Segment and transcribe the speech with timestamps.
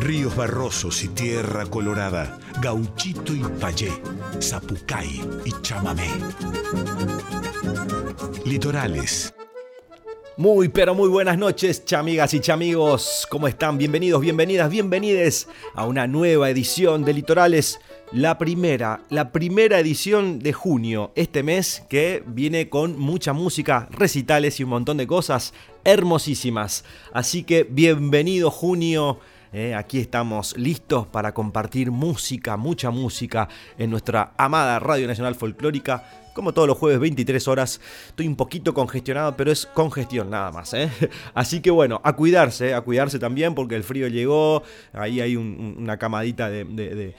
[0.00, 3.92] Ríos barrosos y tierra colorada, gauchito y payé,
[4.40, 6.08] zapucay y chamamé.
[8.44, 9.32] Litorales.
[10.36, 13.26] Muy, pero muy buenas noches, chamigas y chamigos.
[13.30, 13.76] ¿Cómo están?
[13.76, 17.78] Bienvenidos, bienvenidas, bienvenides a una nueva edición de Litorales.
[18.12, 24.58] La primera, la primera edición de junio, este mes que viene con mucha música, recitales
[24.58, 25.54] y un montón de cosas
[25.84, 26.84] hermosísimas.
[27.12, 29.20] Así que bienvenido junio
[29.52, 29.76] ¿eh?
[29.76, 36.02] aquí estamos listos para compartir música, mucha música en nuestra amada Radio Nacional Folclórica.
[36.40, 37.82] Como todos los jueves, 23 horas.
[38.08, 40.72] Estoy un poquito congestionado, pero es congestión nada más.
[40.72, 40.90] ¿eh?
[41.34, 44.62] Así que bueno, a cuidarse, a cuidarse también porque el frío llegó.
[44.94, 47.14] Ahí hay una camadita de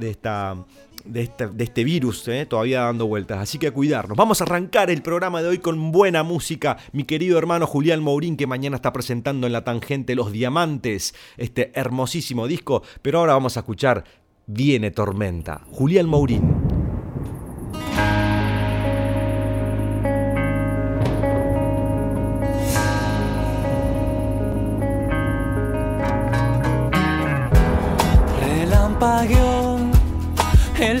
[0.00, 0.56] esta
[1.04, 2.44] de este, de este virus ¿eh?
[2.44, 3.38] todavía dando vueltas.
[3.38, 4.16] Así que a cuidarnos.
[4.16, 6.76] Vamos a arrancar el programa de hoy con buena música.
[6.90, 11.70] Mi querido hermano Julián Mourín, que mañana está presentando en la tangente Los Diamantes, este
[11.74, 12.82] hermosísimo disco.
[13.00, 14.02] Pero ahora vamos a escuchar
[14.46, 15.62] Viene Tormenta.
[15.70, 16.69] Julián Mourín.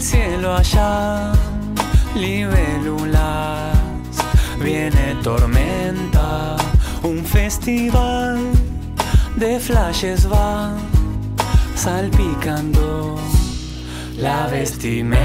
[0.00, 1.32] El cielo allá,
[2.14, 3.76] libélulas,
[4.58, 6.56] viene tormenta,
[7.02, 8.38] un festival
[9.36, 10.72] de flashes va
[11.74, 13.18] salpicando
[14.16, 15.20] la vestimenta.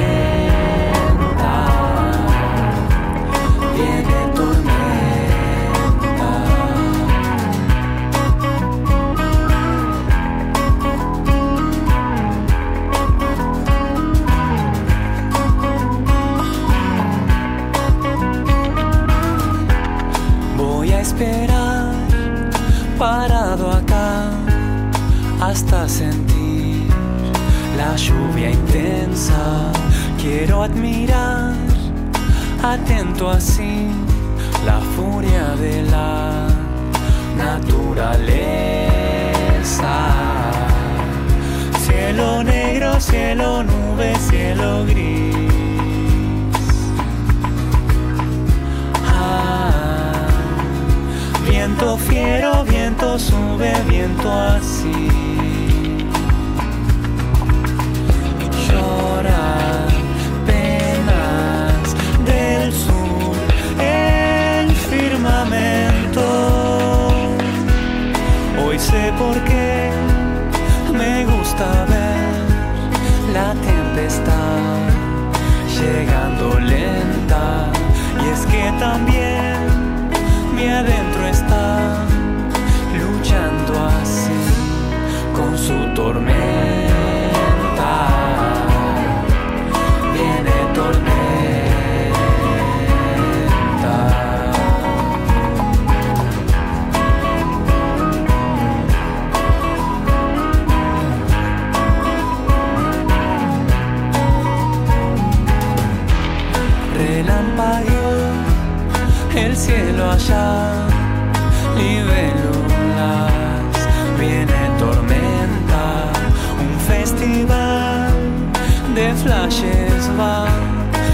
[119.45, 120.47] Flashes va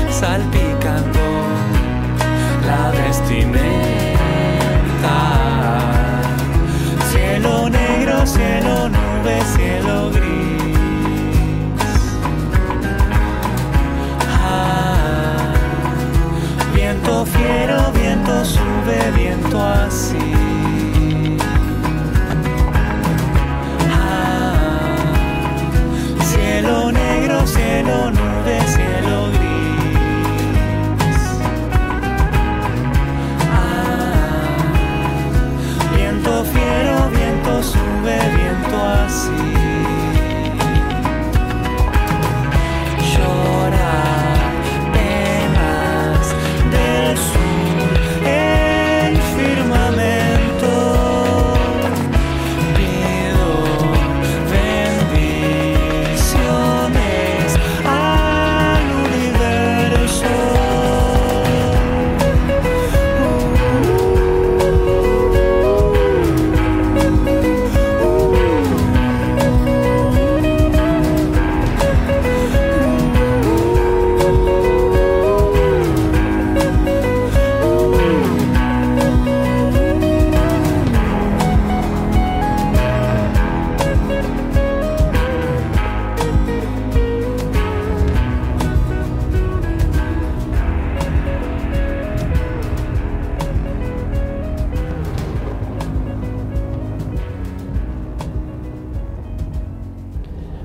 [0.10, 1.20] salpicando
[2.66, 3.92] la vestimenta.
[7.12, 10.72] Cielo negro, cielo nube, cielo gris.
[14.30, 15.54] Ah,
[16.74, 20.32] viento fiero, viento sube, viento así.
[23.92, 24.96] Ah,
[26.32, 28.11] cielo negro, cielo
[28.42, 30.32] nube, cielo gris.
[33.54, 34.58] Ah,
[35.96, 39.51] viento fiero, viento sube, viento así.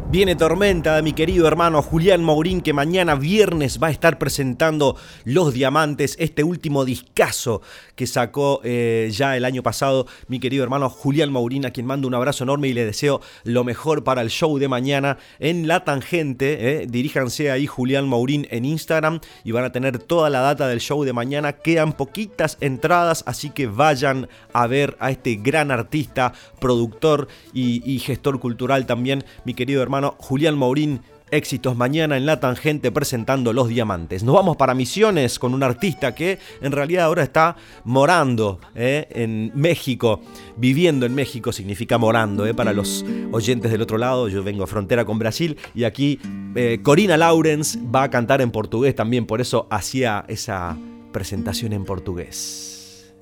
[0.09, 4.97] Viene Tormenta de mi querido hermano Julián Maurín, que mañana viernes va a estar presentando
[5.25, 7.61] Los Diamantes, este último discazo
[7.97, 12.07] que sacó eh, ya el año pasado mi querido hermano Julián Maurín, a quien mando
[12.07, 15.83] un abrazo enorme y le deseo lo mejor para el show de mañana en La
[15.83, 16.83] Tangente.
[16.83, 16.87] Eh.
[16.89, 21.03] Diríjanse ahí Julián Maurín en Instagram y van a tener toda la data del show
[21.03, 21.55] de mañana.
[21.55, 28.39] Quedan poquitas entradas, así que vayan a ver a este gran artista, productor y gestor
[28.39, 31.01] cultural también, mi querido hermano Julián Maurín.
[31.29, 34.23] Éxitos mañana en la tangente presentando Los Diamantes.
[34.23, 39.51] Nos vamos para Misiones con un artista que en realidad ahora está morando eh, en
[39.57, 40.21] México.
[40.57, 44.29] Viviendo en México significa morando eh, para los oyentes del otro lado.
[44.29, 46.21] Yo vengo a frontera con Brasil y aquí
[46.55, 49.27] eh, Corina Laurens va a cantar en portugués también.
[49.27, 50.77] Por eso hacía esa
[51.13, 53.13] presentación en portugués.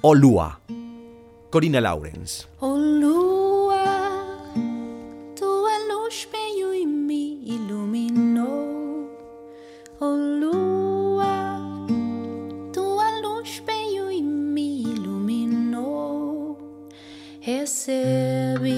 [0.00, 0.60] Olua.
[1.50, 1.94] Corina.
[2.60, 3.21] Olua.
[17.62, 18.74] Recebe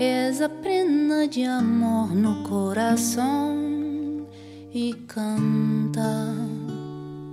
[0.00, 4.26] essa prenda de amor no coração
[4.72, 6.34] e canta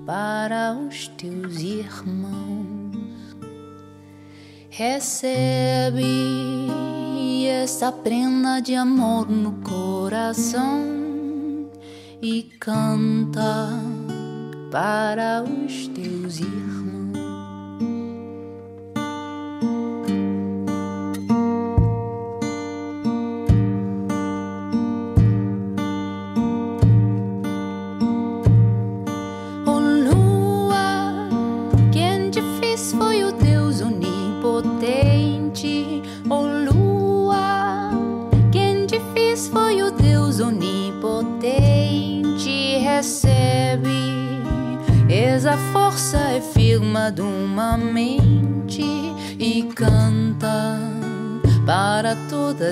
[0.06, 2.98] para os teus irmãos.
[4.70, 6.04] Recebe
[7.48, 10.84] essa prenda de amor no coração
[12.22, 13.70] e canta
[14.70, 16.79] para os teus irmãos.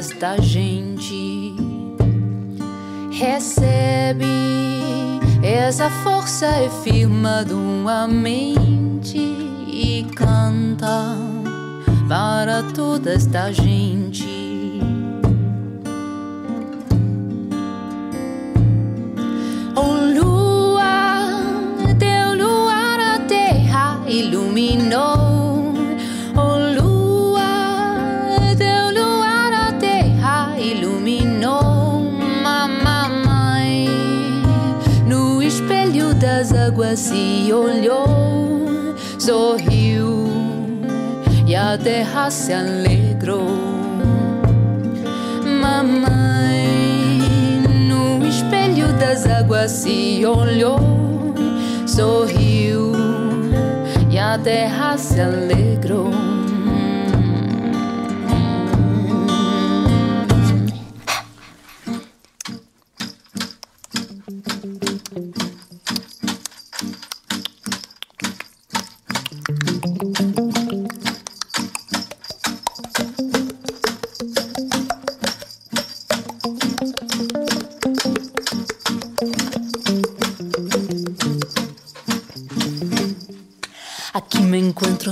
[0.07, 1.55] Toda esta gente.
[3.11, 4.25] Recebe
[5.43, 9.17] essa força é firma de uma mente
[9.67, 11.15] e canta
[12.07, 14.26] para toda esta gente.
[36.97, 40.27] Se olhou, sorriu
[41.45, 43.47] e a terra se alegrou.
[45.61, 47.21] Mamãe,
[47.87, 50.79] no espelho das águas se olhou,
[51.85, 52.87] sorriu
[54.19, 56.26] a terra se alegrou.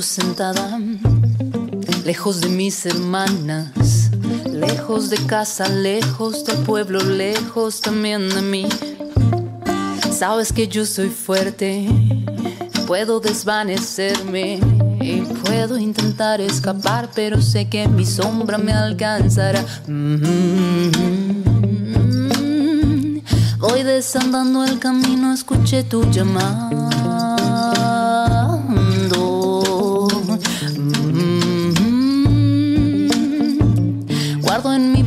[0.01, 0.79] Sentada,
[2.03, 4.09] lejos de mis hermanas,
[4.51, 8.67] lejos de casa, lejos del pueblo, lejos también de mí.
[10.11, 11.87] Sabes que yo soy fuerte,
[12.87, 14.59] puedo desvanecerme
[14.99, 19.63] y puedo intentar escapar, pero sé que mi sombra me alcanzará.
[19.87, 21.35] Mm-hmm.
[23.59, 26.74] Voy desandando el camino, escuché tu llamada.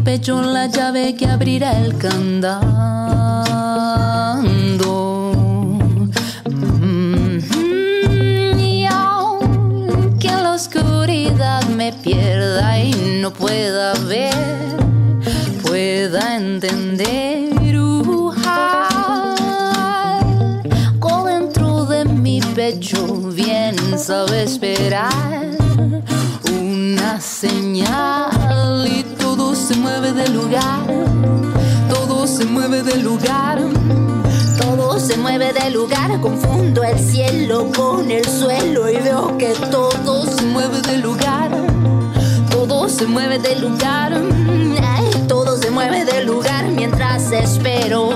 [0.08, 2.64] Pecho la llave que abrirá el candado.
[7.26, 8.58] Mm-hmm.
[8.58, 14.32] Y aunque en la oscuridad me pierda y no pueda ver,
[15.62, 17.78] pueda entender.
[17.78, 18.32] Uh,
[21.26, 25.12] dentro de mi pecho bien sabe esperar
[26.50, 28.37] una señal
[30.12, 30.86] mueve lugar,
[31.88, 33.60] todo se mueve del lugar.
[34.58, 40.24] Todo se mueve del lugar, confundo el cielo con el suelo y veo que todo
[40.24, 41.50] se mueve del lugar.
[42.50, 44.18] Todo se mueve del lugar,
[45.28, 48.08] todo se mueve del lugar mientras espero.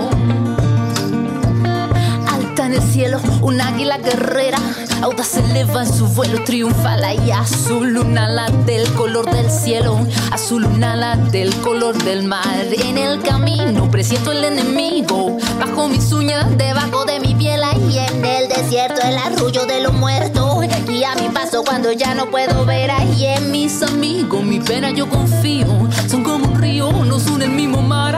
[2.27, 4.59] Alta en el cielo, un águila guerrera,
[5.03, 9.99] audaz eleva en su vuelo triunfal y azul una ala del color del cielo,
[10.31, 12.67] azul una ala del color del mar.
[12.71, 18.25] En el camino presiento el enemigo, bajo mis uñas, debajo de mi piel y en
[18.25, 20.65] el desierto el arrullo de los muertos.
[20.89, 24.91] Y a mi paso cuando ya no puedo ver ahí en mis amigos, mi pena
[24.91, 25.67] yo confío,
[26.09, 28.17] son como un río, nos une el mismo mar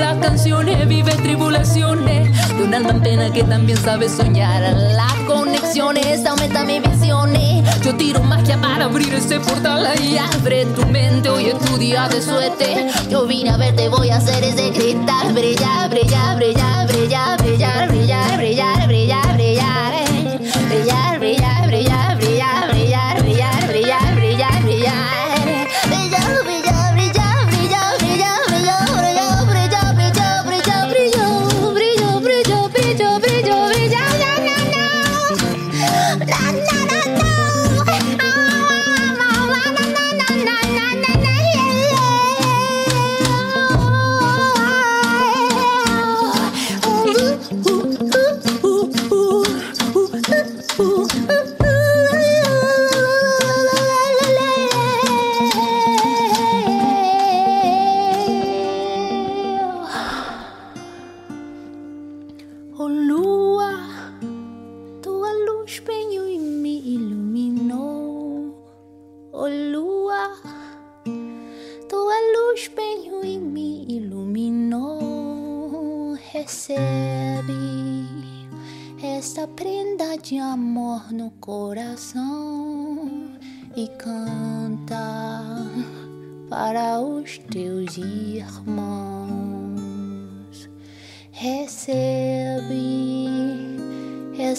[0.00, 4.62] las canciones, vive tribulaciones de un alma en que también sabe soñar.
[4.62, 7.64] Las conexiones aumentan mis visiones.
[7.82, 11.28] Yo tiro magia para abrir ese portal y abre tu mente.
[11.28, 12.88] Hoy es tu día de suerte.
[13.10, 18.36] Yo vine a verte, voy a hacer ese cristal brillar, brillar, brillar, brillar, brillar, brillar,
[18.38, 19.29] brillar, brillar.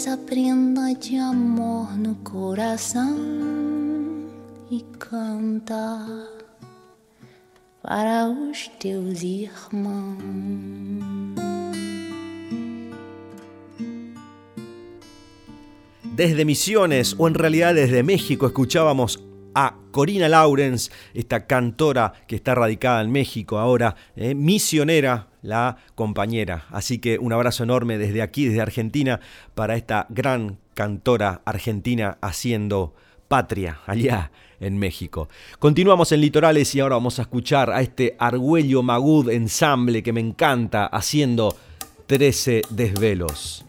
[0.02, 3.16] Essa prenda de amor no coração
[4.72, 6.28] e canta
[7.84, 10.18] para os teus irmãos.
[16.16, 19.20] Desde Misiones, o en realidad desde México, escuchábamos
[19.54, 26.66] a Corina Laurens, esta cantora que está radicada en México ahora, eh, misionera, la compañera.
[26.70, 29.20] Así que un abrazo enorme desde aquí, desde Argentina,
[29.56, 32.94] para esta gran cantora argentina haciendo
[33.28, 35.30] patria allá en México.
[35.60, 40.22] Continuamos en Litorales y ahora vamos a escuchar a este Argüello Magud ensamble que me
[40.22, 41.56] encanta haciendo
[42.08, 43.66] 13 desvelos.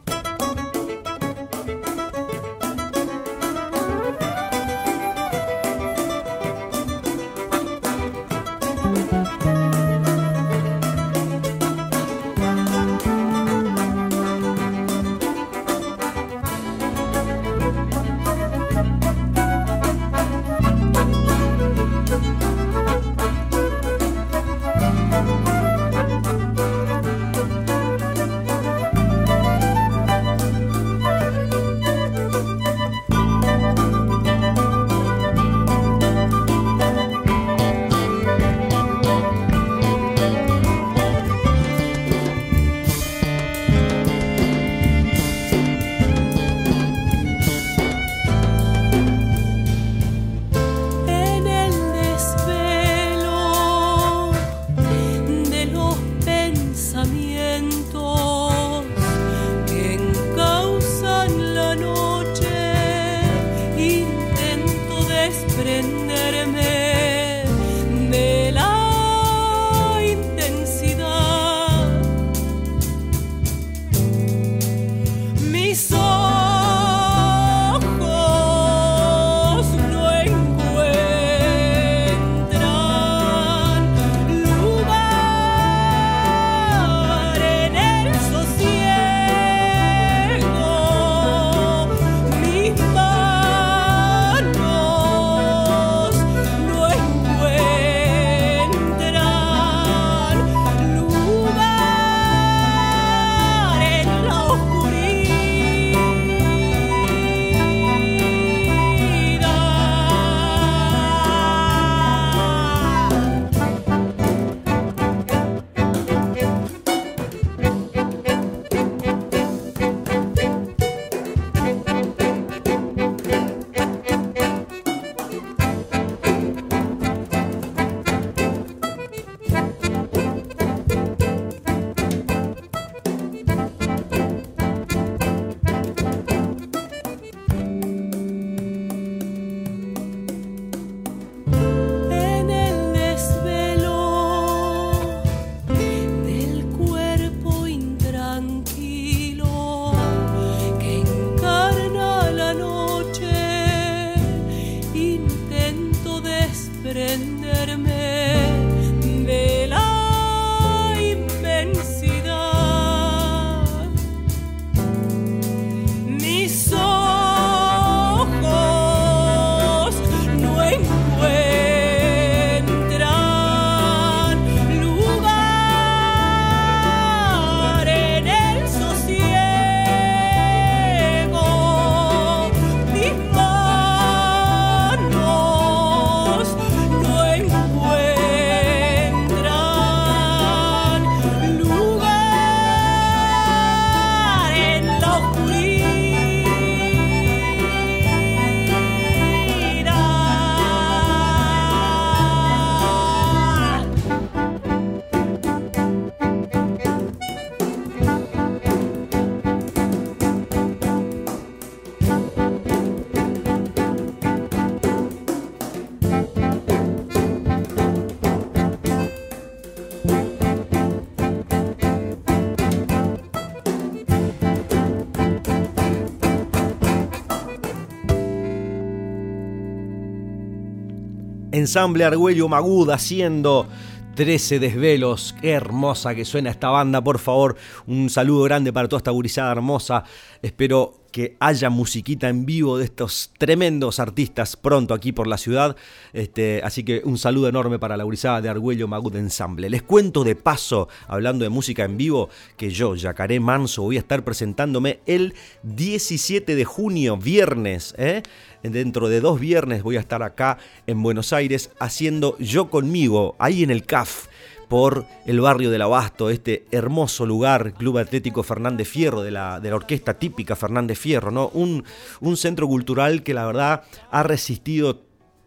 [231.63, 233.69] Ensamble Argüello Magud haciendo
[234.17, 235.33] 13 desvelos.
[235.41, 237.57] Qué hermosa que suena esta banda, por favor.
[237.87, 240.03] Un saludo grande para toda esta gurizada hermosa.
[240.43, 245.77] Espero que haya musiquita en vivo de estos tremendos artistas pronto aquí por la ciudad.
[246.13, 249.71] Este, así que un saludo enorme para la gurizada de Argüello Magud Ensamble.
[249.71, 254.01] Les cuento de paso, hablando de música en vivo, que yo, Yacaré Manso, voy a
[254.01, 257.95] estar presentándome el 17 de junio, viernes.
[257.99, 258.23] ¿eh?
[258.63, 263.63] Dentro de dos viernes voy a estar acá en Buenos Aires haciendo Yo conmigo, ahí
[263.63, 264.29] en el CAF
[264.69, 269.69] por el barrio del Abasto, este hermoso lugar, Club Atlético Fernández Fierro, de la, de
[269.69, 271.49] la orquesta típica Fernández Fierro, ¿no?
[271.49, 271.85] Un,
[272.21, 275.03] un centro cultural que la verdad ha resistido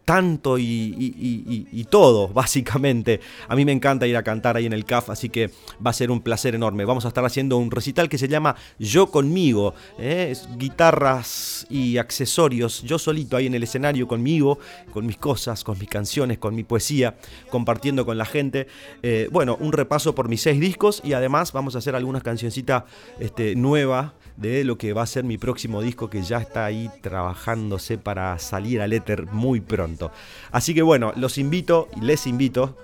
[0.06, 3.20] tanto y, todo, básicamente.
[3.48, 5.50] A mí me encanta ir a cantar ahí en el CAF, así que
[5.84, 6.84] va a ser un placer enorme.
[6.84, 10.32] Vamos a estar haciendo un recital que se llama Yo conmigo, ¿eh?
[10.56, 14.60] guitarras y accesorios, yo solito ahí en el escenario conmigo,
[14.92, 17.16] con mis cosas, con mis canciones, con mi poesía,
[17.50, 18.68] compartiendo con la gente.
[19.02, 22.84] Eh, bueno, un repaso por mis seis discos y además vamos a hacer algunas cancioncitas
[23.18, 26.90] este, nuevas de lo que va a ser mi próximo disco que ya está ahí
[27.00, 30.12] trabajándose para salir al éter muy pronto.
[30.52, 32.76] Así que bueno, los invito y les invito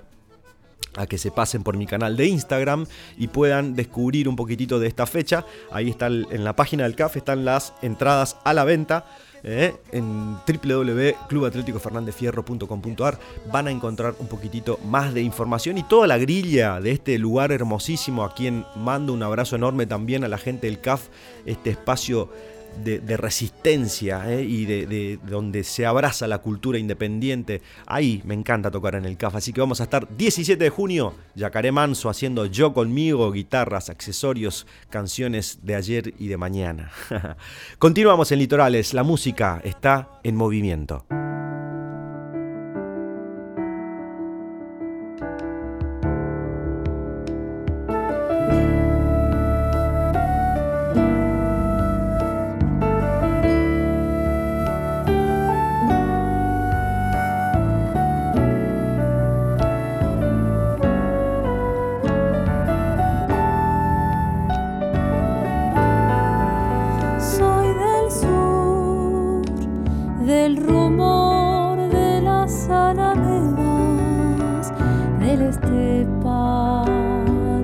[0.95, 2.85] a que se pasen por mi canal de Instagram
[3.17, 5.45] y puedan descubrir un poquitito de esta fecha.
[5.71, 9.05] Ahí está en la página del CAF están las entradas a la venta.
[9.43, 9.75] ¿Eh?
[9.91, 13.19] en www.clubatleticofernandefierro.com.ar
[13.51, 17.51] van a encontrar un poquitito más de información y toda la grilla de este lugar
[17.51, 21.07] hermosísimo a quien mando un abrazo enorme también a la gente del CAF,
[21.45, 22.29] este espacio
[22.83, 24.43] de, resistencia ¿eh?
[24.43, 27.61] y de, donde se abraza la cultura independiente.
[27.85, 29.35] Ahí me encanta tocar en el CAF.
[29.35, 34.67] Así que vamos a estar 17 de junio, Yacaré Manso haciendo yo conmigo, guitarras, accesorios,
[34.89, 36.91] canciones de ayer y de mañana.
[37.79, 41.05] Continuamos en Litorales, la música está en movimiento.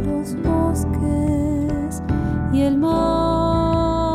[0.05, 2.03] los bosques
[2.51, 4.09] y el mar.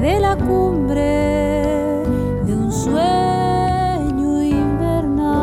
[0.00, 2.02] De la cumbre
[2.46, 5.36] de un sueño invernal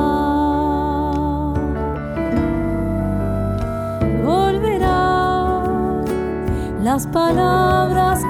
[4.24, 6.06] volverán
[6.84, 8.22] las palabras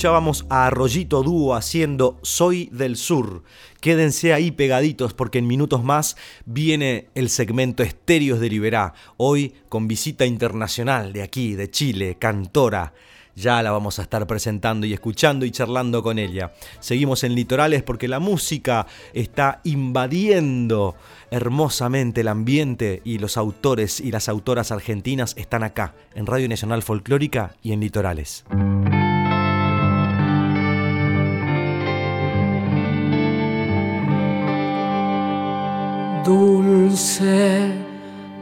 [0.00, 3.42] escuchábamos a Arroyito Dúo haciendo Soy del Sur.
[3.82, 9.88] Quédense ahí pegaditos porque en minutos más viene el segmento Estéreos de Liberá, hoy con
[9.88, 12.94] visita internacional de aquí, de Chile, cantora.
[13.36, 16.54] Ya la vamos a estar presentando y escuchando y charlando con ella.
[16.78, 20.94] Seguimos en Litorales porque la música está invadiendo
[21.30, 26.82] hermosamente el ambiente y los autores y las autoras argentinas están acá, en Radio Nacional
[26.82, 28.46] Folclórica y en Litorales.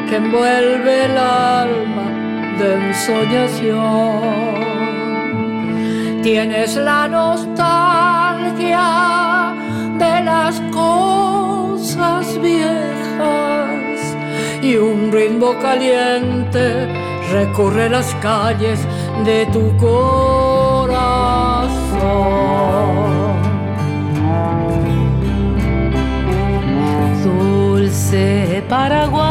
[0.07, 2.09] que envuelve el alma
[2.59, 4.59] de ensoñación.
[6.23, 8.87] Tienes la nostalgia
[9.99, 13.99] de las cosas viejas
[14.63, 18.81] y un ritmo caliente recorre las calles
[19.25, 21.09] de tu corazón.
[27.25, 29.29] Dulce Paraguay,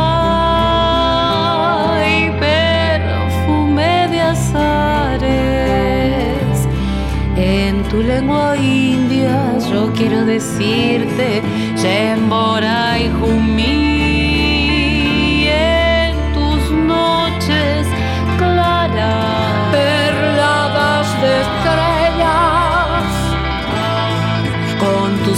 [2.40, 5.28] perfume de azares.
[7.36, 11.42] En tu lengua india yo quiero decirte,
[11.76, 13.87] Yembora y Jumí.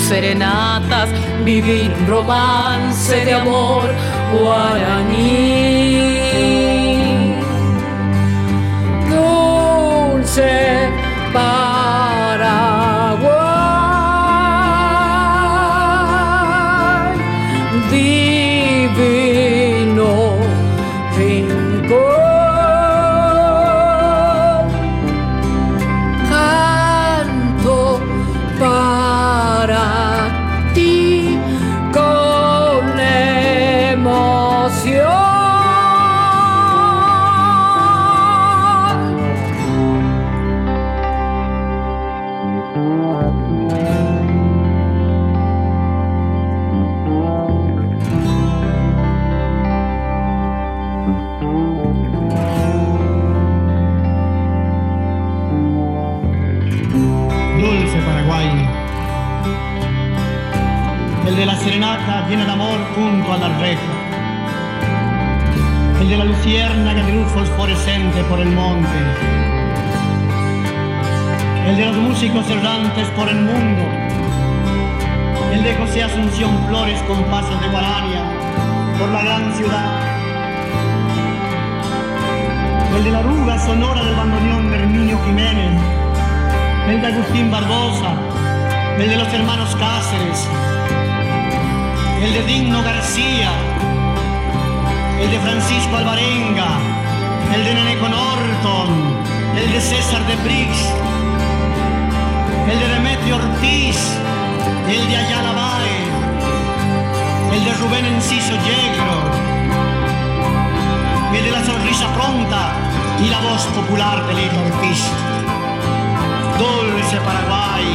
[0.09, 1.07] Serenatas,
[1.45, 3.83] vivir romance de amor
[4.33, 6.17] guaraní.
[9.07, 10.89] Dulce
[11.31, 11.68] Paraguay,
[68.29, 68.87] por el monte.
[71.67, 73.83] El de los músicos errantes por el mundo.
[75.51, 78.23] El de José Asunción Flores con pasos de guarania
[78.97, 79.91] por la gran ciudad.
[82.95, 85.81] El de la arruga sonora del bandoneón de Herminio Jiménez
[86.87, 88.13] el de Agustín Barbosa,
[88.97, 90.47] el de los hermanos Cáceres,
[92.23, 93.51] el de Digno García,
[95.21, 96.88] el de Francisco Alvarenga,
[97.53, 98.89] el de Neneco Norton,
[99.57, 100.77] el de César de Brix,
[102.71, 103.97] el de Demetrio Ortiz,
[104.87, 105.97] el de Ayala Bae,
[107.55, 109.17] el de Rubén Enciso Yegro,
[111.33, 112.73] el de la sonrisa pronta
[113.23, 115.03] y la voz popular de Lito Ortiz.
[116.59, 117.85] Dulce Paraguay,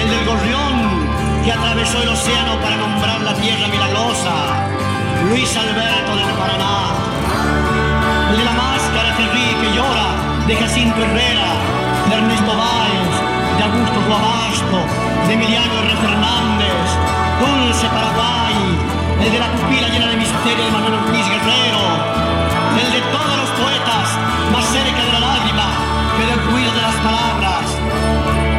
[0.00, 4.34] el del gorrión que atravesó el océano para nombrar la tierra milagrosa,
[5.28, 6.59] Luis Alberto del Paraná,
[10.50, 11.46] de Jacinto Herrera,
[12.10, 13.10] de Ernesto Báez,
[13.56, 14.78] de Augusto Guabasto,
[15.28, 15.94] de Emiliano R.
[15.94, 16.86] Fernández,
[17.38, 18.58] Dulce Paraguay,
[19.22, 21.82] el de la pupila llena de misterio de Manuel Ortiz Guerrero,
[22.82, 24.06] el de todos los poetas
[24.50, 25.66] más cerca de la lágrima
[26.18, 27.64] que del ruido de las palabras.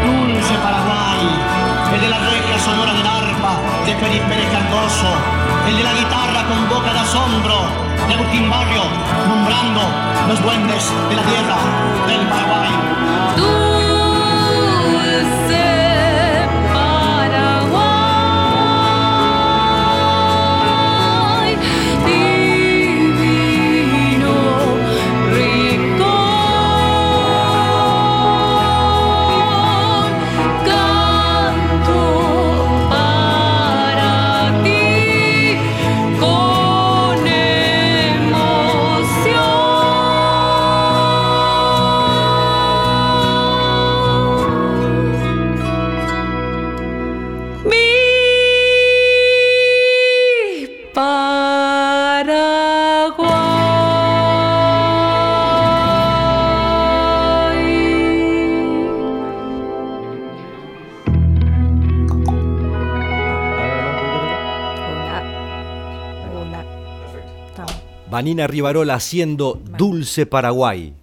[0.07, 1.27] Dulce Paraguay,
[1.91, 5.11] el de la reja sonora del arpa de Felipe Pérez Cardoso,
[5.67, 8.83] el de la guitarra con boca de asombro de Agustín Barrio,
[9.27, 9.81] nombrando
[10.27, 11.57] los duendes de la tierra
[12.07, 12.71] del Paraguay.
[68.21, 70.93] Vanina Rivarola haciendo Dulce Paraguay.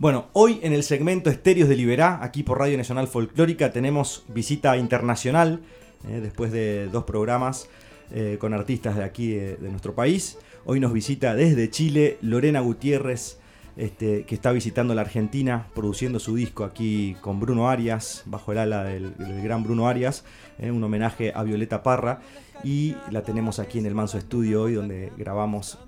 [0.00, 4.76] Bueno, hoy en el segmento Estéreos de Liberá, aquí por Radio Nacional Folclórica, tenemos visita
[4.76, 5.60] internacional,
[6.08, 7.68] eh, después de dos programas
[8.10, 10.38] eh, con artistas de aquí eh, de nuestro país.
[10.64, 13.38] Hoy nos visita desde Chile Lorena Gutiérrez,
[13.76, 18.58] este, que está visitando la Argentina, produciendo su disco aquí con Bruno Arias, bajo el
[18.58, 20.24] ala del, gran Bruno Arias,
[20.58, 22.22] un homenaje a Violeta Parra.
[22.64, 25.78] Y la tenemos aquí en el Manso Estudio hoy, donde grabamos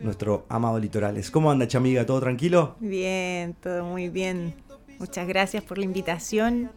[0.00, 1.30] nuestro amado Litorales.
[1.30, 2.06] ¿Cómo anda, chamiga?
[2.06, 2.76] ¿Todo tranquilo?
[2.80, 4.54] Bien, todo muy bien.
[4.98, 6.70] Muchas gracias por la invitación.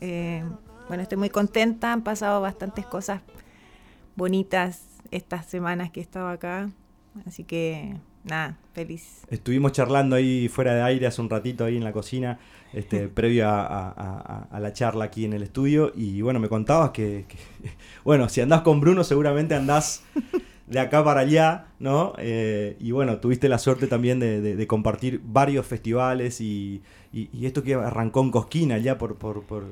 [0.00, 0.42] Eh,
[0.88, 1.92] bueno, estoy muy contenta.
[1.92, 3.22] Han pasado bastantes cosas
[4.16, 6.70] bonitas estas semanas que he estado acá.
[7.26, 9.22] Así que, nada, feliz.
[9.28, 12.38] Estuvimos charlando ahí fuera de aire hace un ratito ahí en la cocina,
[12.72, 15.92] este, previo a, la charla aquí en el estudio.
[15.94, 17.36] Y bueno, me contabas que, que
[18.04, 20.02] bueno, si andás con Bruno seguramente andás
[20.66, 22.14] de acá para allá, ¿no?
[22.18, 26.82] Eh, y bueno, tuviste la suerte también de, compartir varios festivales y,
[27.42, 29.16] esto que arrancó en Cosquina ya por,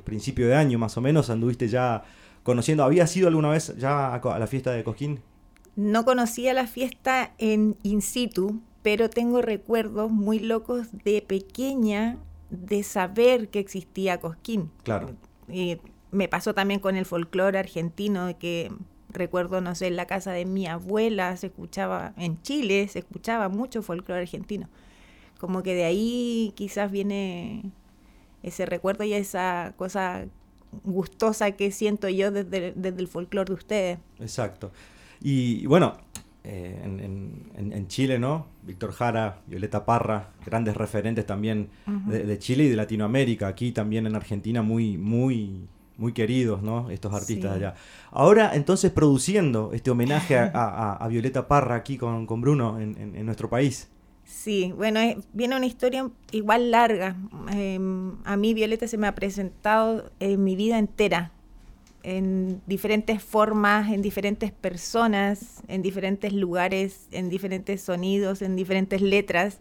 [0.05, 2.03] principio de año más o menos, anduviste ya
[2.42, 5.20] conociendo, ¿habías ido alguna vez ya a, la fiesta de Cosquín?
[5.76, 12.18] No conocía la fiesta en in situ, pero tengo recuerdos muy locos de pequeña
[12.50, 14.70] de saber que existía Cosquín.
[14.83, 15.11] Claro.
[15.48, 15.79] Y
[16.11, 18.72] me pasó también con el folclore argentino, que
[19.12, 23.49] recuerdo, no sé, en la casa de mi abuela se escuchaba, en Chile se escuchaba
[23.49, 24.68] mucho folclore argentino.
[25.38, 27.70] Como que de ahí quizás viene
[28.42, 30.27] ese recuerdo y esa cosa
[30.85, 33.99] gustosa que siento yo desde, el folclore de ustedes.
[34.20, 34.73] Exacto.
[35.20, 35.96] Y, bueno,
[36.44, 38.46] eh, en, Chile, ¿no?
[38.62, 41.68] Víctor Jara, Violeta Parra, grandes referentes también
[42.07, 43.49] de, de, Chile y de Latinoamérica.
[43.49, 45.68] Aquí también en Argentina muy, muy
[46.00, 46.90] muy queridos, ¿no?
[46.90, 47.74] Estos artistas allá.
[48.10, 53.88] Ahora, entonces, produciendo este homenaje a, Violeta Parra aquí con, Bruno en, nuestro país.
[54.24, 55.00] Sí, bueno,
[55.32, 57.16] viene una historia igual larga.
[57.52, 61.32] Em, a mí Violeta se me ha presentado en mi vida entera,
[62.02, 69.58] en diferentes formas, en diferentes personas, en diferentes lugares, en diferentes sonidos, en diferentes letras.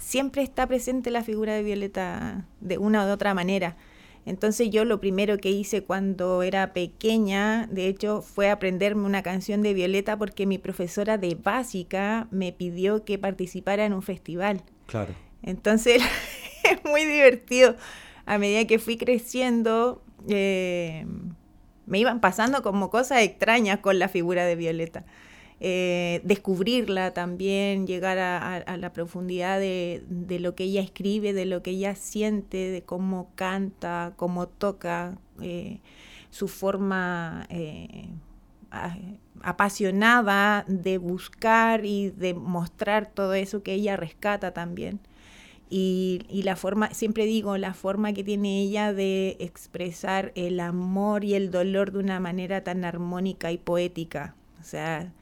[0.00, 3.76] Siempre está presente la figura de Violeta de una u otra manera.
[4.26, 9.62] Entonces yo lo primero que hice cuando era pequeña, de hecho, fue aprenderme una canción
[9.62, 14.62] de Violeta porque mi profesora de básica me pidió que participara en un festival.
[14.86, 15.14] Claro.
[15.42, 16.02] Entonces
[16.64, 17.76] es muy divertido.
[18.26, 21.06] A medida que fui creciendo, eh,
[21.86, 25.04] me iban pasando como cosas extrañas con la figura de Violeta.
[25.62, 31.72] Eh, descubrirla también, llegar a, la profundidad de, lo que ella escribe, de lo que
[31.72, 35.80] ella siente, de cómo canta, cómo toca, eh,
[36.30, 38.08] su forma eh,
[39.42, 44.98] apasionada de buscar y de mostrar todo eso que ella rescata también.
[45.68, 51.24] Y, y, la forma, siempre digo, la forma que tiene ella de expresar el amor
[51.24, 54.34] y el dolor de una manera tan armónica y poética.
[54.60, 55.12] O sea,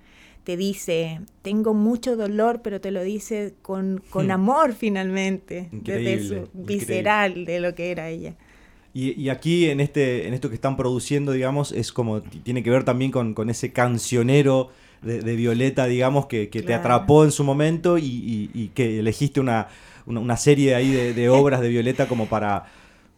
[0.48, 4.30] te dice, tengo mucho dolor, pero te lo dice con, con hmm.
[4.30, 8.34] amor finalmente, desde su visceral de lo que era ella.
[8.94, 12.84] Y, aquí en este en esto que están produciendo, digamos, es como tiene que ver
[12.84, 14.70] también con, con ese cancionero
[15.02, 19.68] de, Violeta, digamos, que, te atrapó en su momento y, que elegiste una,
[20.06, 22.64] una, serie ahí de, obras de Violeta como para,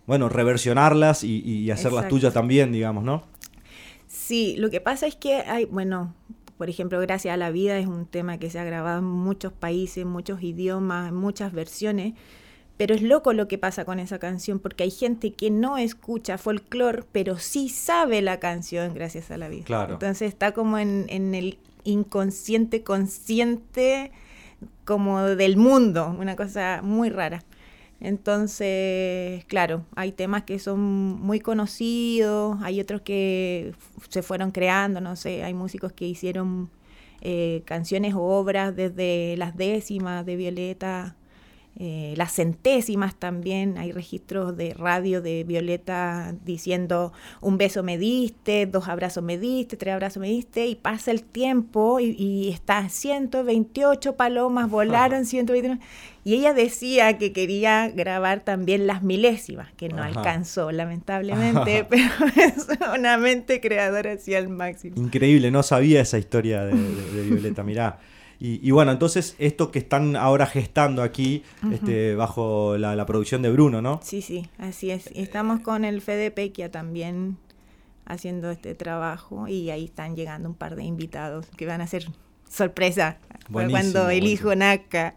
[0.05, 3.23] bueno, reversionarlas y, hacerlas tuyas también, digamos, ¿no?
[4.09, 6.13] Sí, lo que pasa es que hay, bueno,
[6.61, 9.51] por ejemplo, Gracias a la Vida es un tema que se ha grabado en muchos
[9.51, 12.13] países, muchos idiomas, en muchas versiones.
[12.77, 16.37] Pero es loco lo que pasa con esa canción, porque hay gente que no escucha
[16.37, 19.65] folclore, pero sí sabe la canción Gracias a la Vida.
[19.65, 19.95] Claro.
[19.95, 24.13] Entonces está como en, en el inconsciente consciente
[24.85, 27.43] como del mundo, una cosa muy rara.
[28.01, 33.75] Entonces, claro, hay temas que son muy conocidos, hay otros que
[34.09, 36.71] se fueron creando, no sé, hay músicos que hicieron
[37.21, 41.17] eh, canciones o obras desde las décimas de Violeta
[41.79, 48.67] eh, las centésimas también, hay registros de radio de Violeta diciendo un beso me diste,
[48.67, 52.87] dos abrazos me diste, tres abrazos me diste, y pasa el tiempo y, y está
[52.89, 55.81] 128 palomas volaron, 129,
[56.23, 62.67] y ella decía que quería grabar también las milésimas, que no alcanzó lamentablemente, pero es
[62.95, 65.01] una mente creadora hacia el máximo.
[65.01, 68.01] Increíble, no sabía esa historia de, de Violeta, mirá.
[68.43, 73.83] Y, bueno, entonces esto que están ahora gestando aquí, este, bajo la, producción de Bruno,
[73.83, 74.01] ¿no?
[74.03, 75.09] Sí, sí, así es.
[75.15, 77.37] estamos con el Fede Pequia también
[78.07, 82.07] haciendo este trabajo y ahí están llegando un par de invitados que van a ser
[82.49, 83.19] sorpresa
[83.51, 85.17] Buenísimo, cuando el hijo nazca.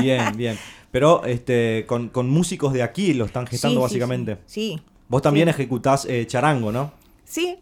[0.00, 0.56] Bien, bien.
[0.90, 4.38] Pero este, con, con músicos de aquí lo están gestando Sí, sí, básicamente.
[4.46, 6.92] Sí, Vos también ejecutás eh, charango, ¿no?
[7.24, 7.58] sí.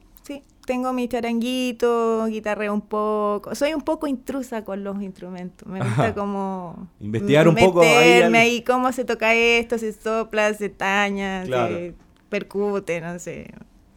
[0.73, 3.55] Tengo mi charanguito, guitarreo un poco.
[3.55, 5.69] Soy un poco intrusa con los instrumentos.
[5.69, 6.15] Me gusta Ajá.
[6.15, 6.89] como...
[6.99, 11.75] Investigar un poco ahí al- ahí, cómo se toca esto, se sopla, se taña, Claro.
[11.77, 11.95] se
[12.31, 13.51] percute, no sé.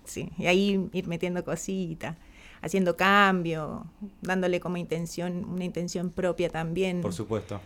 [0.03, 2.17] Sí, y ahí ir metiendo cositas,
[2.61, 3.81] haciendo cambios,
[4.21, 6.99] dándole como intención, una intención propia también.
[6.99, 7.61] Por supuesto.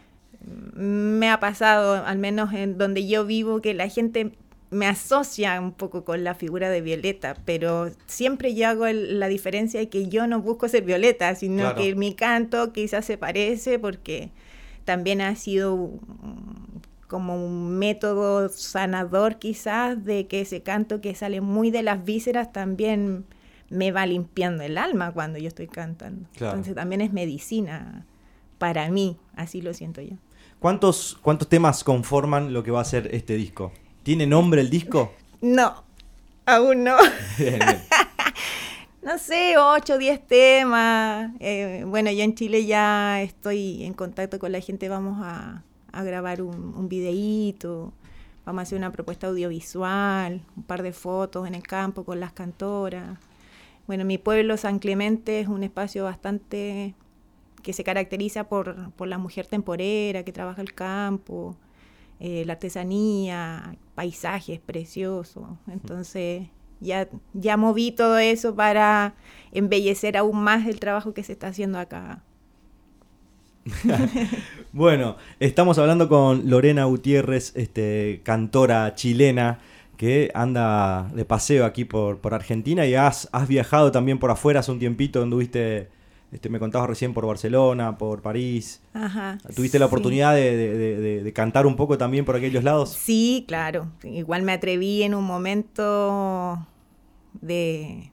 [0.75, 4.33] me ha pasado, al menos en donde yo vivo, que la gente
[4.71, 9.27] me asocia un poco con la figura de Violeta, pero siempre yo hago el- la
[9.27, 11.75] diferencia de que yo no busco ser Violeta, sino Claro.
[11.81, 14.29] que mi canto quizás se parece porque
[14.85, 15.91] también ha sido
[17.07, 22.51] como un método sanador quizás de que ese canto que sale muy de las vísceras
[22.53, 23.25] también
[23.71, 26.27] me va limpiando el alma cuando yo estoy cantando.
[26.35, 26.53] Claro.
[26.53, 28.05] Entonces también es medicina
[28.59, 30.15] para mí, así lo siento yo.
[30.59, 33.71] ¿Cuántos, ¿Cuántos temas conforman lo que va a ser este disco?
[34.09, 35.13] ¿Tiene nombre el disco?
[35.39, 35.83] No,
[36.43, 36.97] aún no.
[37.37, 37.83] Bien, bien.
[39.03, 41.31] No sé, 8, 10 temas.
[41.39, 46.03] Eh, bueno, yo en Chile ya estoy en contacto con la gente, vamos a, a
[46.03, 47.93] grabar un, un videíto,
[48.47, 52.33] vamos a hacer una propuesta audiovisual, un par de fotos en el campo con las
[52.33, 53.19] cantoras.
[53.85, 56.95] Bueno, mi pueblo, San Clemente, es un espacio bastante
[57.61, 61.55] que se caracteriza por, por la mujer temporera que trabaja el campo,
[62.19, 65.43] eh, la artesanía, paisajes preciosos.
[65.67, 66.47] Entonces
[66.79, 69.13] ya, ya moví todo eso para
[69.51, 72.23] embellecer aún más el trabajo que se está haciendo acá.
[74.71, 79.59] Bueno, estamos hablando con Lorena Gutiérrez, este, cantora chilena
[79.97, 84.59] que anda de paseo aquí por, por Argentina y has, has viajado también por afuera
[84.59, 85.89] hace un tiempito, anduviste,
[86.31, 88.81] este, me contabas recién por Barcelona, por París.
[88.93, 89.37] Ajá.
[89.55, 92.89] ¿Tuviste la oportunidad de, de- de- de- de cantar un poco también por aquellos lados?
[92.93, 93.87] Sí, claro.
[94.03, 96.67] Igual me atreví en un momento
[97.41, 98.11] de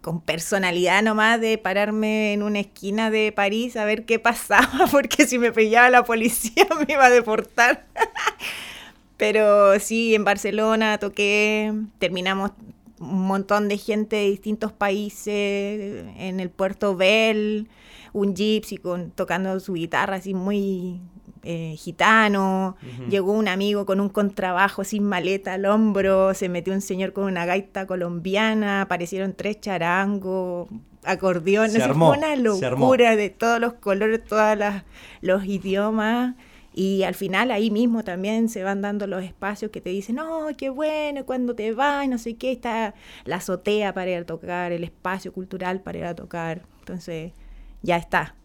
[0.00, 5.26] con personalidad nomás de pararme en una esquina de París a ver qué pasaba, porque
[5.26, 7.84] si me pillaba la policía me iba a deportar.
[9.16, 12.52] Pero sí, en Barcelona toqué, terminamos
[13.00, 17.68] un montón de gente de distintos países, en el puerto Bell,
[18.12, 21.00] un gypsy con, tocando su guitarra así muy
[21.44, 22.76] eh, gitano,
[23.08, 27.24] llegó un amigo con un contrabajo sin maleta al hombro, se metió un señor con
[27.24, 30.68] una gaita colombiana, aparecieron tres charangos,
[31.70, 34.58] Se armó, fue una locura de todos los colores, todos
[35.20, 36.34] los idiomas.
[36.78, 40.46] Y al final ahí mismo también se van dando los espacios que te dicen, no,
[40.56, 44.70] qué bueno, cuando te vas, no sé qué, está la azotea para ir a tocar,
[44.70, 46.62] el espacio cultural para ir a tocar.
[46.78, 47.32] Entonces,
[47.82, 48.36] ya está.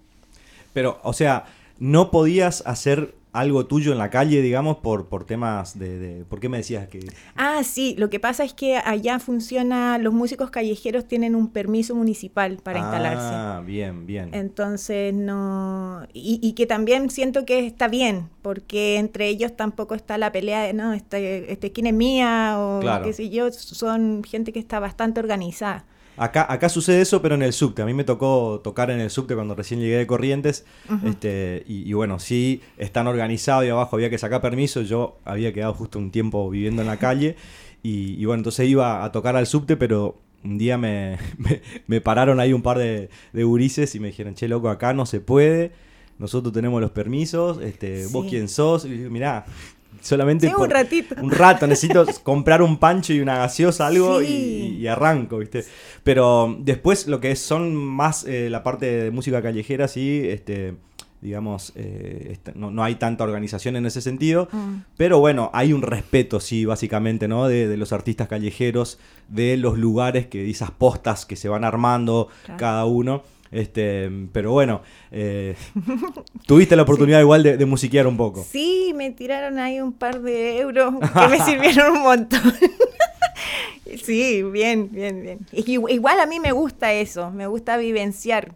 [0.73, 1.45] Pero, o sea,
[1.77, 6.39] no podías hacer algo tuyo en la calle, digamos, por, por temas de, de- ¿Por
[6.39, 6.99] qué me decías que...?
[7.35, 11.95] Ah, sí, lo que pasa es que allá funciona, los músicos callejeros tienen un permiso
[11.95, 13.19] municipal para instalarse.
[13.33, 14.29] Ah, bien, bien.
[14.33, 16.05] Entonces no.
[16.13, 20.61] Y, y que también siento que está bien, porque entre ellos tampoco está la pelea
[20.61, 23.03] de no, este, este esquina es mía o Claro.
[23.03, 23.51] qué sé yo.
[23.51, 25.85] Son gente que está bastante organizada.
[26.15, 27.81] Acá, acá sucede eso, pero en el subte.
[27.81, 30.65] A mí me tocó tocar en el subte cuando recién llegué de Corrientes.
[31.05, 34.81] este, y, y bueno, sí, están organizados y abajo había que sacar permiso.
[34.81, 37.35] Yo había quedado justo un tiempo viviendo en la calle.
[37.85, 41.99] Y, y bueno, entonces iba a tocar al subte, pero un día me, me, me
[41.99, 45.19] pararon ahí un par de, de gurises y me dijeron, che, loco, acá no se
[45.19, 45.73] puede.
[46.17, 47.59] Nosotros tenemos los permisos.
[47.61, 48.85] Este, ¿Vos quién sos?
[48.85, 49.45] Y dije, mirá,
[50.03, 51.15] solamente Sí, un ratito.
[51.21, 54.77] un rato, necesito comprar un pancho y una gaseosa, algo, y- Sí.
[54.81, 55.63] y, arranco, ¿viste?
[56.03, 60.75] Pero después lo que son más eh, la parte de música callejera, sí, este,
[61.21, 64.83] digamos, eh, no, no hay tanta organización en ese sentido, Mm.
[64.97, 67.47] pero bueno, hay un respeto, sí, básicamente, ¿no?
[67.47, 68.99] De, de los artistas callejeros,
[69.29, 72.59] de los lugares, que esas postas que se van armando Claro.
[72.59, 73.23] cada uno.
[73.53, 74.81] Este, pero bueno,
[75.11, 75.55] eh,
[76.47, 78.43] tuviste la oportunidad igual de, de musiquear un poco.
[78.43, 82.41] Sí, me tiraron ahí un par de euros que me sirvieron un montón.
[84.03, 85.39] Sí, bien, bien, bien.
[85.53, 88.53] Igual a mí me gusta eso, me gusta vivenciar.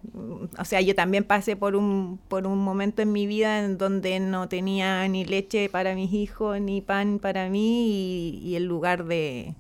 [0.58, 4.20] O sea, yo también pasé por un, por un momento en mi vida en donde
[4.20, 9.06] no tenía ni leche para mis hijos, ni pan para mí, y, y en lugar
[9.06, 9.54] de,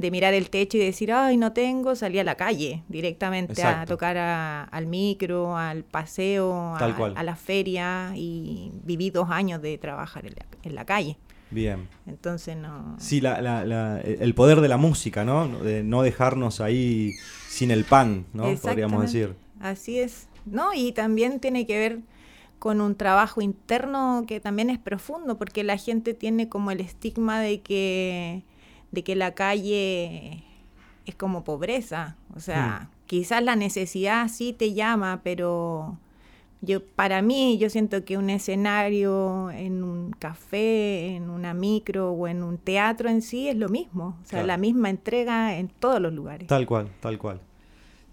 [0.00, 3.84] de mirar el techo y decir, ay, no tengo, salí a la calle directamente a
[3.86, 10.24] tocar a- al micro, al paseo, a, la feria, y viví dos años de trabajar
[10.26, 11.18] en la, en la calle.
[11.50, 11.88] Bien.
[12.06, 12.96] Entonces no...
[12.98, 15.46] Sí, la, la- la- el poder de la música, ¿no?
[15.58, 17.12] De no dejarnos ahí
[17.48, 18.44] sin el pan, ¿no?
[18.56, 19.34] Podríamos decir.
[19.60, 20.28] Así es.
[20.46, 20.72] ¿no?
[20.74, 21.98] Y también tiene que ver
[22.58, 27.40] con un trabajo interno que también es profundo, porque la gente tiene como el estigma
[27.40, 28.44] de que,
[28.92, 30.42] de que la calle
[31.06, 32.16] es como pobreza.
[32.36, 35.98] O sea, quizás la necesidad sí te llama, pero
[36.62, 42.28] yo para mí yo siento que un escenario en un café, en una micro o
[42.28, 44.46] en un teatro en sí es lo mismo, o sea, Claro.
[44.48, 46.46] la misma entrega en todos los lugares.
[46.48, 47.40] Tal cual, tal cual.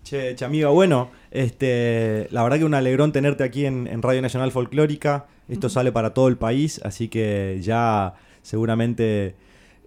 [0.04, 4.22] Che, che, amiga, bueno, este, la verdad que un alegrón tenerte aquí en, en Radio
[4.22, 5.26] Nacional Folclórica.
[5.50, 9.36] Esto sale para todo el país, así que ya seguramente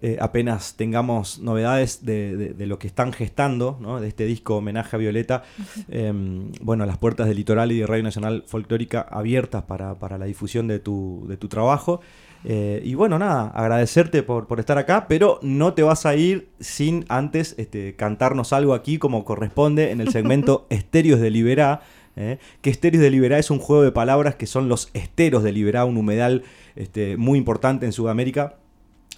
[0.01, 3.99] eh, apenas tengamos novedades de, de- de lo que están gestando, ¿no?
[4.01, 5.43] de este disco homenaje a Violeta,
[5.89, 6.11] eh,
[6.61, 10.67] bueno, las puertas del Litoral y de Radio Nacional Folclórica abiertas para, para la difusión
[10.67, 12.01] de tu, de tu trabajo.
[12.43, 16.49] Eh, y bueno, nada, agradecerte por, por estar acá, pero no te vas a ir
[16.59, 21.81] sin antes este, cantarnos algo aquí como corresponde en el segmento Estéreos de Liberá.
[22.15, 22.39] ¿eh?
[22.61, 25.85] Que Estéreos de Liberá es un juego de palabras que son los esteros de Liberá,
[25.85, 26.41] un humedal
[26.75, 28.55] este, muy importante en Sudamérica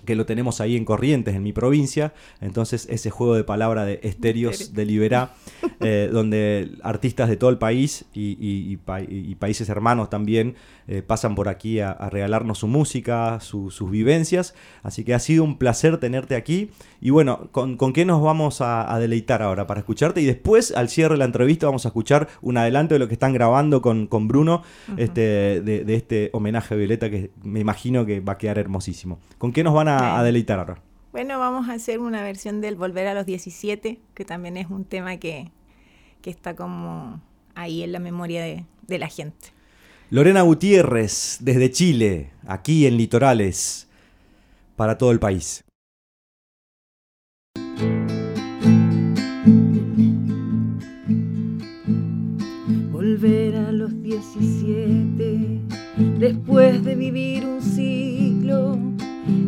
[0.05, 2.13] que lo tenemos ahí en Corrientes, en mi provincia.
[2.41, 5.33] Entonces, ese juego de palabra de estéreos de Liberá,
[5.79, 10.55] eh, donde artistas de todo el país y, y- y pa- y países hermanos también
[10.87, 14.53] eh, pasan por aquí a, a regalarnos su música, su- sus vivencias.
[14.83, 16.69] Así que ha sido un placer tenerte aquí.
[16.99, 20.21] Y bueno, ¿con, con qué nos vamos a, a deleitar ahora para escucharte?
[20.21, 23.13] Y después, al cierre de la entrevista, vamos a escuchar un adelanto de lo que
[23.13, 24.63] están grabando con, con Bruno,
[24.97, 29.19] este, de, de este homenaje a Violeta, que me imagino que va a quedar hermosísimo.
[29.37, 30.23] ¿Con qué nos van a, a Bueno.
[30.23, 30.81] deleitar ahora?
[31.11, 34.83] Bueno, vamos a hacer una versión del Volver a los 17, que también es un
[34.85, 35.51] tema que,
[36.21, 37.21] que está como
[37.55, 39.49] ahí en la memoria de, de la gente.
[40.09, 43.87] Lorena Gutiérrez, desde Chile, aquí en Litorales,
[44.75, 45.63] para todo el país.
[52.91, 55.59] Volver a los 17
[56.19, 57.82] después de vivir un siglo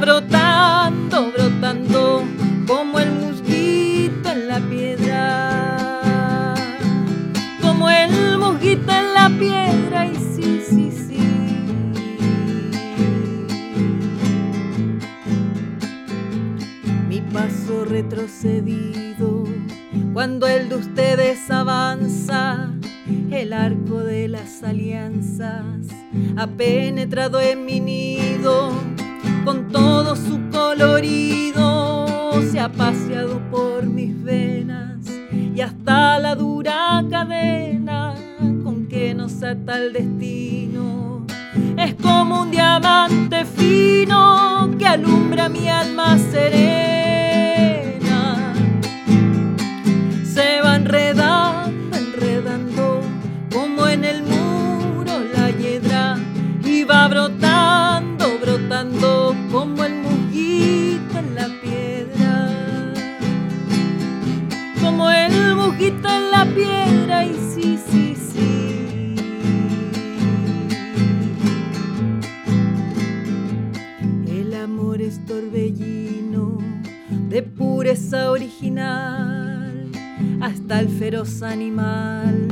[0.00, 2.24] Brotando, brotando,
[2.66, 6.54] como el musguito en la piedra.
[7.60, 11.20] Como el musguito en la piedra, y sí, sí, sí.
[17.08, 19.44] mi paso retrocedido.
[20.12, 22.70] Cuando el de ustedes avanza,
[23.30, 25.64] el arco de las alianzas
[26.36, 28.93] ha penetrado en mi nido
[29.44, 32.06] con todo su colorido.
[32.50, 34.98] Se ha paseado por mis venas
[35.54, 38.14] y hasta la dura cadena
[38.62, 41.26] con que nos ata el destino.
[41.76, 47.34] Es como un diamante fino que alumbra mi alma serena.
[50.24, 53.00] Se va enredando, enredando,
[53.52, 56.16] como en el muro la hiedra.
[56.64, 57.53] Y va brotando,
[65.64, 69.14] el mujito en la piedra, y sí, sí, sí.
[74.26, 76.58] El amor es torbellino
[77.28, 79.90] de pureza original,
[80.40, 82.48] hasta el feroz animal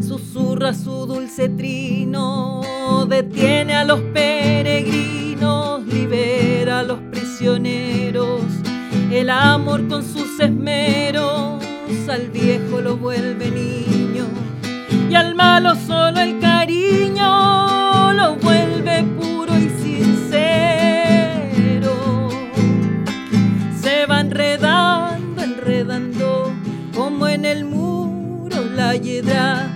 [0.00, 2.60] susurra su dulce trino,
[3.08, 8.42] detiene a los peregrinos, libera a los prisioneros,
[9.10, 11.65] el amor con sus esmeros
[12.08, 14.26] al viejo lo vuelve niño
[15.08, 21.08] y al malo solo el cariño lo vuelve puro y sincero.
[23.80, 26.52] Se va enredando, enredando,
[26.94, 29.74] como en el muro la hiedra,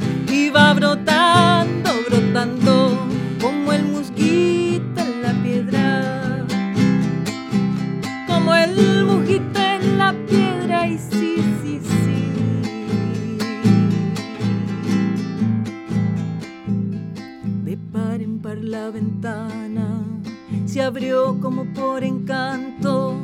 [20.91, 23.15] abrió como por encanto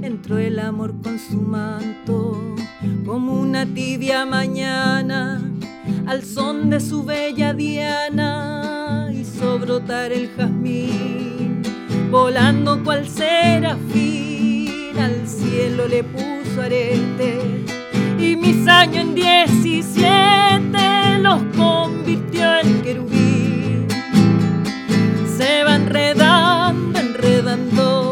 [0.00, 2.40] entró el amor con su manto,
[3.04, 5.42] como una tibia mañana,
[6.06, 11.60] al son de su bella diana, hizo brotar el jazmín,
[12.10, 17.62] volando cual serafín, al cielo le puso arete,
[18.18, 23.86] y mis años en diecisiete los convirtió en querubín.
[25.36, 26.41] Se va enredando,
[27.52, 28.11] enredando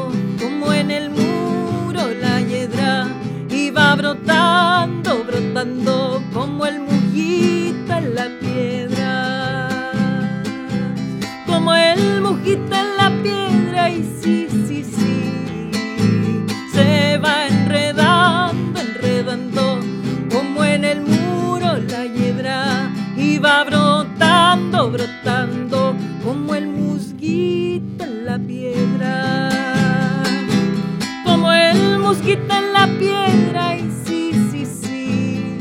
[32.32, 35.58] en la piedra y sí, sí, sí.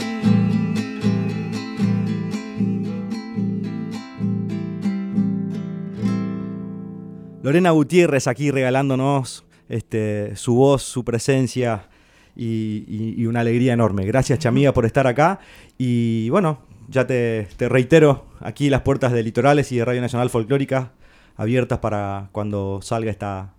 [7.41, 11.87] Lorena Gutiérrez aquí regalándonos este, su voz, su presencia
[12.35, 14.05] y una alegría enorme.
[14.05, 15.39] Gracias, Chamiga, por estar acá.
[15.77, 20.29] Y bueno, ya te, te reitero, aquí las puertas de Litorales y de Radio Nacional
[20.29, 20.93] Folclórica
[21.35, 23.53] abiertas para cuando salga esta,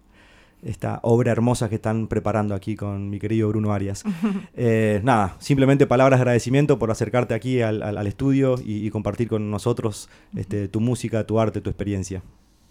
[0.62, 4.04] esta obra hermosa que están preparando aquí con mi querido Bruno Arias.
[4.54, 8.90] Eh, nada, simplemente palabras de agradecimiento por acercarte aquí al, al- al estudio y, y
[8.90, 12.22] compartir con nosotros este, tu música, tu arte, tu experiencia.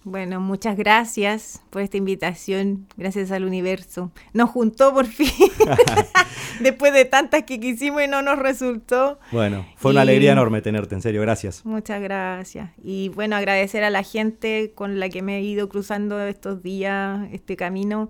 [0.06, 4.12] Bueno, muchas gracias por esta invitación, gracias al universo.
[4.34, 5.28] Nos juntó por fin,
[6.62, 9.20] después de tantas que quisimos y no nos resultó.
[9.32, 11.66] Bueno, fue una Y- alegría enorme tenerte, en serio, gracias.
[11.66, 12.72] Muchas gracias.
[12.82, 17.28] Y bueno, agradecer a la gente con la que me he ido cruzando estos días,
[17.34, 18.10] este camino,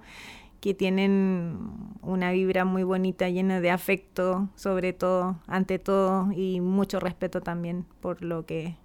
[0.62, 1.58] que tienen
[2.02, 7.86] una vibra muy bonita, llena de afecto, sobre todo, ante todo, y mucho respeto también
[8.00, 8.76] por lo que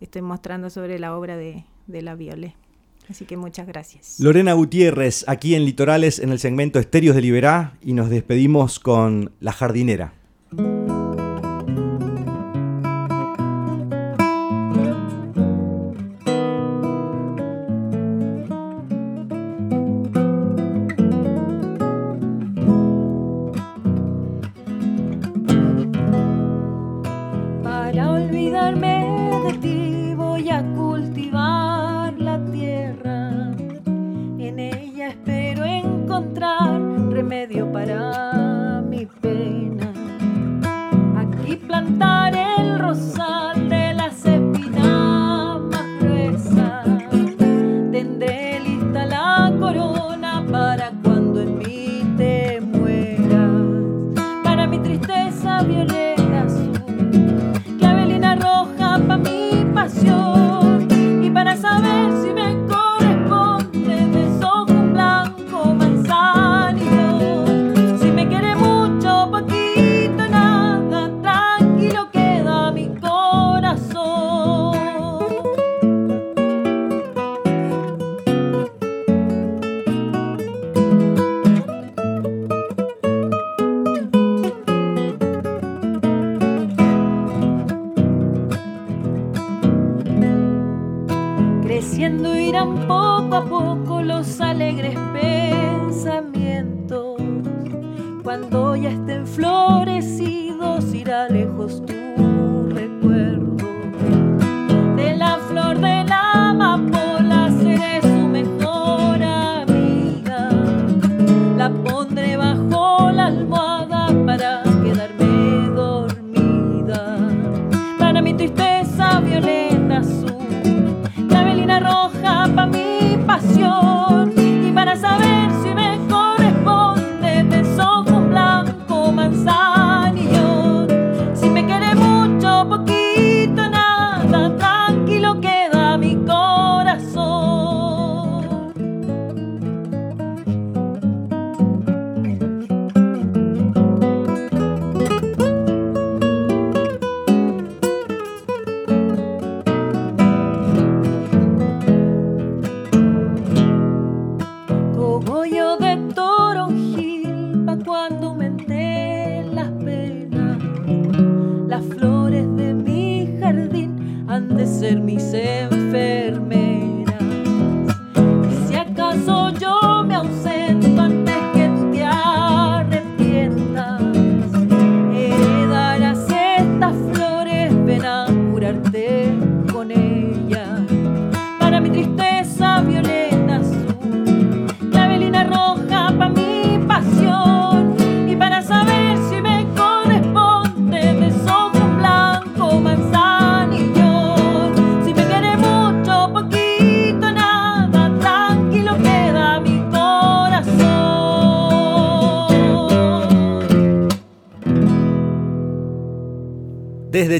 [0.00, 2.54] estoy mostrando sobre la obra de, de la Viole.
[3.08, 4.18] Así que muchas gracias.
[4.18, 9.32] Lorena Gutiérrez, aquí en Litorales, en el segmento Estéreos de Liberá, y nos despedimos con
[9.40, 10.14] La Jardinera.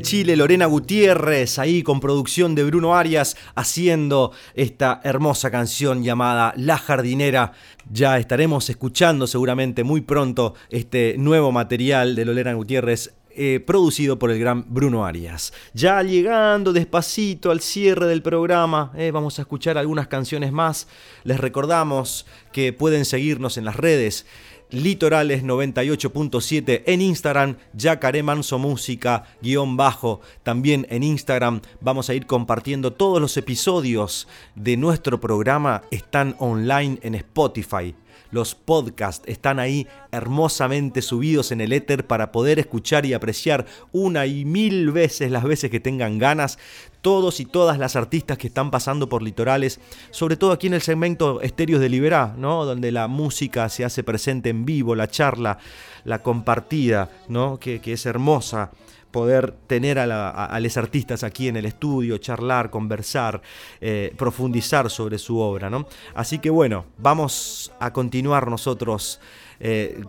[0.05, 6.77] Chile, Lorena Gutiérrez, ahí con producción de Bruno Arias, haciendo esta hermosa canción llamada La
[6.77, 7.53] Jardinera.
[7.91, 14.31] Ya estaremos escuchando seguramente muy pronto este nuevo material de Lorena Gutiérrez eh, producido por
[14.31, 15.53] el gran Bruno Arias.
[15.73, 20.87] Ya llegando despacito al cierre del programa, eh, vamos a escuchar algunas canciones más.
[21.25, 24.27] Les recordamos que pueden seguirnos en las redes.
[24.71, 30.21] Litorales 98.7 en Instagram, Yacaré Manso Música, guion bajo.
[30.43, 35.83] También en Instagram vamos a ir compartiendo todos los episodios de nuestro programa.
[35.91, 37.95] Están online en Spotify.
[38.31, 44.27] Los podcasts están ahí hermosamente subidos en el éter para poder escuchar y apreciar una
[44.27, 46.59] y mil veces las veces que tengan ganas
[47.05, 49.79] todos y todas las artistas que están pasando por litorales,
[50.11, 52.65] sobre todo aquí en el segmento Estéreos de Liberá, ¿no?
[52.65, 55.59] donde la música se hace presente en vivo, la charla,
[56.05, 57.61] la compartida, ¿no?
[57.61, 58.71] que, es hermosa
[59.11, 63.43] poder tener a, los artistas aquí en el estudio, charlar, conversar,
[63.83, 65.69] eh, profundizar sobre su obra.
[65.69, 65.87] ¿no?
[66.15, 69.21] Así que bueno, vamos a continuar nosotros
[69.61, 70.03] eh,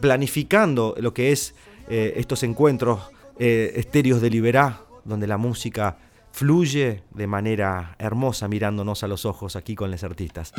[0.00, 1.54] planificando lo que es
[1.90, 3.00] eh, estos encuentros
[3.38, 5.96] estéreos de Liberá, donde la música
[6.32, 10.52] fluye de manera hermosa mirándonos a los ojos aquí con los artistas.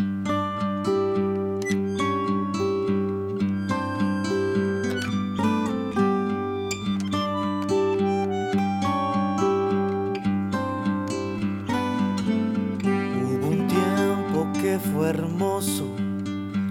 [13.17, 15.95] Hubo un tiempo que fue hermoso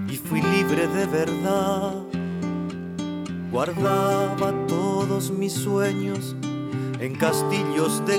[0.09, 1.93] y fui libre de verdad.
[3.51, 6.35] Guardaba todos mis sueños
[6.99, 8.18] en castillos de.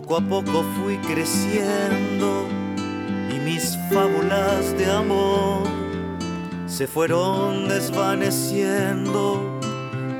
[0.00, 2.46] Poco a poco fui creciendo
[3.30, 5.64] y mis fábulas de amor
[6.66, 9.60] se fueron desvaneciendo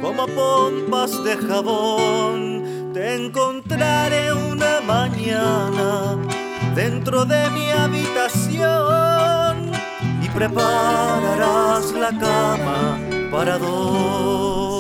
[0.03, 2.91] como pompas de jabón.
[2.93, 6.19] Te encontraré una mañana
[6.75, 8.61] dentro de mi habitación
[10.23, 12.99] y prepararás la cama
[13.31, 14.80] para dos.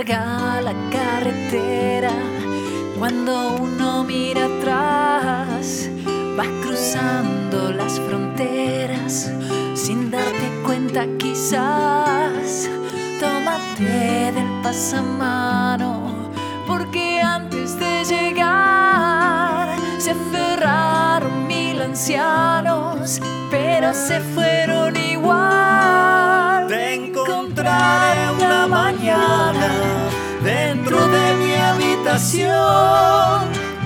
[0.00, 2.12] Larga la carretera.
[2.98, 5.90] Cuando uno mira atrás,
[6.36, 9.30] vas cruzando las fronteras
[9.74, 12.70] sin darte cuenta quizás.
[13.20, 16.30] Tómate del pasamano,
[16.66, 23.20] porque antes de llegar se aferraron mil ancianos,
[23.50, 25.69] pero se fueron igual.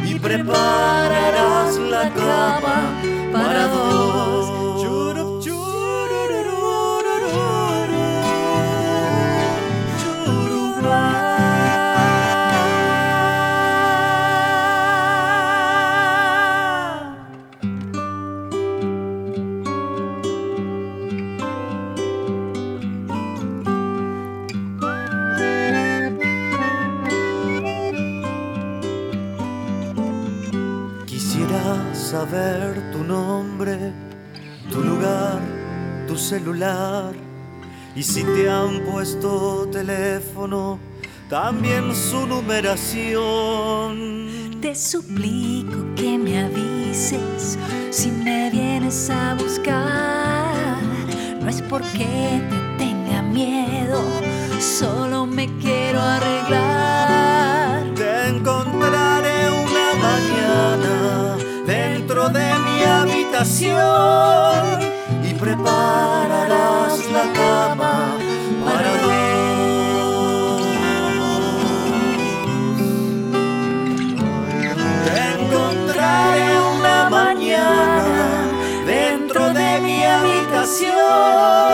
[0.05, 3.01] Y prepararás la cama
[3.33, 4.34] para dos.
[36.25, 37.13] Celular.
[37.95, 40.79] Y si te han puesto teléfono,
[41.29, 43.71] también su numeración.
[44.61, 47.59] Te suplico que me avises
[47.91, 50.79] si me vienes a buscar.
[51.41, 54.03] No es porque te tenga miedo,
[54.59, 57.85] solo me quiero arreglar.
[57.95, 63.75] Te encontraré una mañana dentro de mi habitación
[65.23, 66.14] y prepararás
[81.11, 81.74] habitación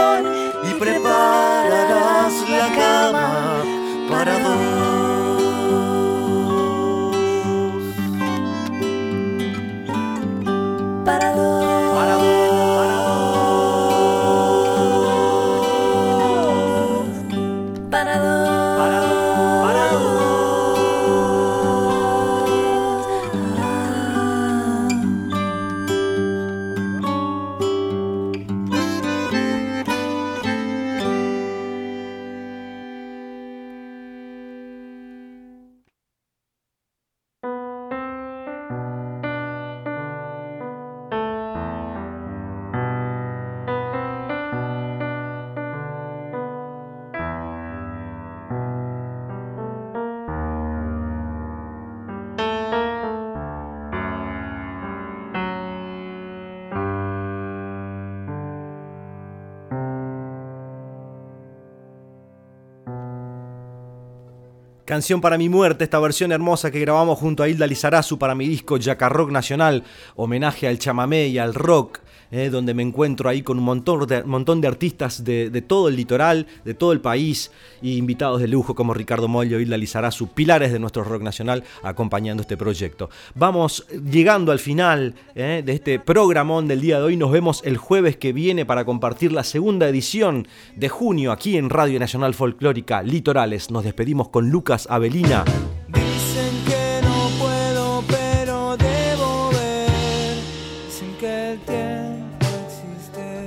[64.90, 68.48] Canción para mi muerte, esta versión hermosa que grabamos junto a Hilda Lizarazu para mi
[68.48, 68.76] disco
[69.08, 69.84] Rock Nacional,
[70.16, 72.00] homenaje al chamamé y al rock
[72.30, 75.96] eh, donde me encuentro ahí con un montón de, montón de artistas de, todo el
[75.96, 77.50] litoral, de todo el país,
[77.82, 81.64] y invitados de lujo como Ricardo Mollo y Isla Lizarazu, pilares de nuestro rock nacional,
[81.82, 83.10] acompañando este proyecto.
[83.34, 87.16] Vamos llegando al final eh, de este programón del día de hoy.
[87.16, 91.70] Nos vemos el jueves que viene para compartir la segunda edición de junio aquí en
[91.70, 93.70] Radio Nacional Folclórica Litorales.
[93.70, 95.44] Nos despedimos con Lucas Avelina.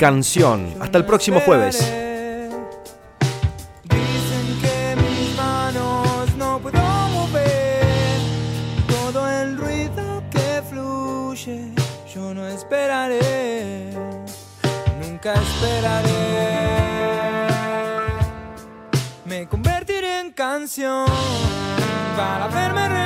[0.04, 0.76] Canción.
[0.82, 1.80] Hasta el próximo jueves.
[15.02, 16.12] Nunca esperaré.
[19.24, 21.06] Me convertiré en canción
[22.18, 23.03] para verme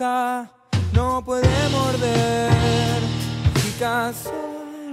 [0.00, 3.02] no puede morder
[3.60, 4.30] chicas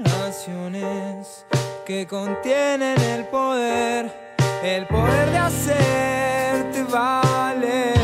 [0.06, 1.46] oraciones
[1.86, 7.98] que contienen el poder, el poder de hacerte valer.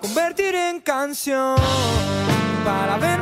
[0.00, 1.56] convertir en canción
[2.64, 3.20] para ver